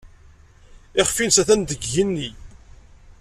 [0.99, 2.29] Iɣef-nnes atan deg yigenni.